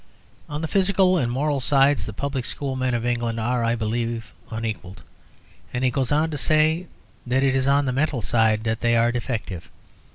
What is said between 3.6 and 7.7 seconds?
I believe, unequalled." And he goes on to say that it is